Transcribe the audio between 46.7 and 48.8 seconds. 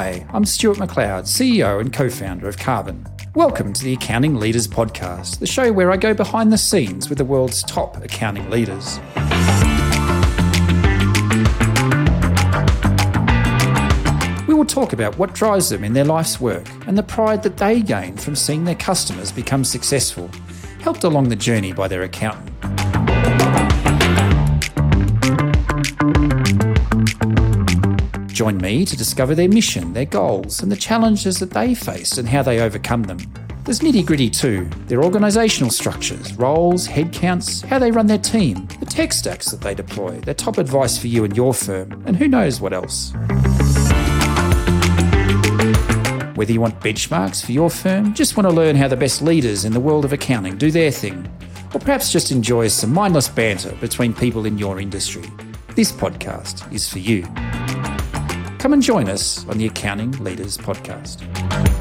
benchmarks for your firm, just want to learn